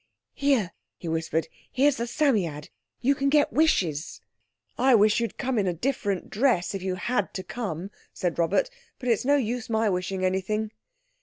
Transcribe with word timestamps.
"Here," 0.33 0.71
he 0.97 1.07
whispered; 1.07 1.47
"here's 1.71 1.97
the 1.97 2.07
Psammead; 2.07 2.71
you 3.01 3.13
can 3.13 3.29
get 3.29 3.53
wishes." 3.53 4.19
"I 4.75 4.95
wish 4.95 5.19
you'd 5.19 5.37
come 5.37 5.59
in 5.59 5.67
a 5.67 5.75
different 5.75 6.31
dress, 6.31 6.73
if 6.73 6.81
you 6.81 6.95
had 6.95 7.35
to 7.35 7.43
come," 7.43 7.91
said 8.11 8.39
Robert; 8.39 8.71
"but 8.97 9.09
it's 9.09 9.25
no 9.25 9.35
use 9.35 9.69
my 9.69 9.91
wishing 9.91 10.25
anything." 10.25 10.71